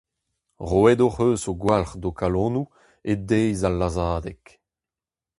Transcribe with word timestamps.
Roet 0.69 0.99
hoc’h 1.03 1.19
eus 1.27 1.43
o 1.51 1.53
gwalc’h 1.61 1.95
d’ho 2.01 2.11
kalonoù 2.19 2.67
e 3.11 3.13
deiz 3.27 3.61
al 3.67 3.75
lazhadeg. 3.79 4.43